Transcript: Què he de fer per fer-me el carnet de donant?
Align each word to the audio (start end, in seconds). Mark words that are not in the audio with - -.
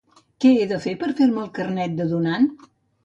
Què 0.45 0.53
he 0.61 0.63
de 0.71 0.79
fer 0.87 0.93
per 1.03 1.09
fer-me 1.21 1.43
el 1.43 1.53
carnet 1.59 1.95
de 2.01 2.09
donant? 2.15 2.49